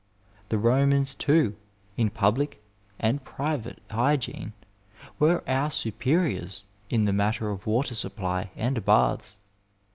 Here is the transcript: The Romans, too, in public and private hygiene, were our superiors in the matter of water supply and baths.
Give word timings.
The 0.49 0.57
Romans, 0.57 1.13
too, 1.13 1.55
in 1.95 2.09
public 2.09 2.59
and 2.97 3.23
private 3.23 3.77
hygiene, 3.91 4.53
were 5.19 5.47
our 5.47 5.69
superiors 5.69 6.63
in 6.89 7.05
the 7.05 7.13
matter 7.13 7.51
of 7.51 7.67
water 7.67 7.93
supply 7.93 8.49
and 8.55 8.83
baths. 8.83 9.37